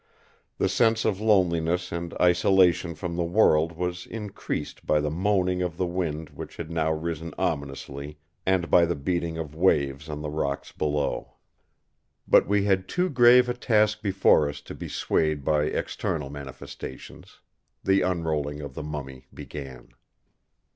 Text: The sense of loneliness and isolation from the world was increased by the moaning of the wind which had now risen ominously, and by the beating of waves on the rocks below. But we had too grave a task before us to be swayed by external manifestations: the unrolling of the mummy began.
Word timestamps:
The 0.57 0.67
sense 0.67 1.05
of 1.05 1.21
loneliness 1.21 1.91
and 1.91 2.15
isolation 2.19 2.95
from 2.95 3.15
the 3.15 3.23
world 3.23 3.73
was 3.73 4.07
increased 4.07 4.83
by 4.87 4.99
the 4.99 5.11
moaning 5.11 5.61
of 5.61 5.77
the 5.77 5.85
wind 5.85 6.31
which 6.31 6.57
had 6.57 6.71
now 6.71 6.91
risen 6.91 7.35
ominously, 7.37 8.17
and 8.43 8.71
by 8.71 8.85
the 8.87 8.95
beating 8.95 9.37
of 9.37 9.53
waves 9.53 10.09
on 10.09 10.23
the 10.23 10.29
rocks 10.31 10.71
below. 10.71 11.35
But 12.27 12.47
we 12.47 12.63
had 12.63 12.87
too 12.89 13.11
grave 13.11 13.47
a 13.47 13.53
task 13.53 14.01
before 14.01 14.49
us 14.49 14.59
to 14.61 14.73
be 14.73 14.87
swayed 14.89 15.45
by 15.45 15.65
external 15.65 16.31
manifestations: 16.31 17.39
the 17.83 18.01
unrolling 18.01 18.59
of 18.59 18.73
the 18.73 18.81
mummy 18.81 19.27
began. 19.31 19.89